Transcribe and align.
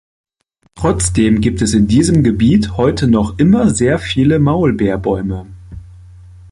Trotzdem 0.73 1.41
gibt 1.41 1.61
es 1.61 1.75
in 1.75 1.87
diesem 1.87 2.23
Gebiet 2.23 2.75
heute 2.75 3.07
noch 3.07 3.37
immer 3.37 3.69
sehr 3.69 3.99
viele 3.99 4.39
Maulbeerbäume. 4.39 5.45